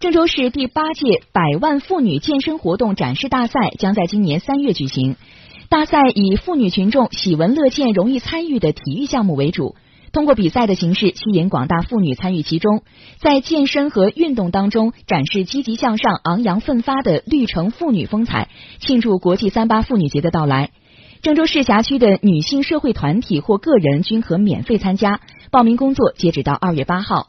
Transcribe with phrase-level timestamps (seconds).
[0.00, 5.16] 郑州市第八届百万妇女健身活动展示大赛将在今年三月举行。
[5.68, 9.76] 大赛以妇女群众喜闻乐见容易参与的体育项目为主。
[10.10, 12.82] 通过比赛的形式吸引广大妇女参与其中
[13.18, 18.48] 在健身和运动当中展示积极向上昂扬奋发的绿城妇女风采
[18.78, 20.70] 庆祝国际三八妇女节的到来。
[21.20, 25.20] 郑州市辖区的女性社会团体或个人均可免费参加
[25.50, 27.28] 报名工作截止到二月八号。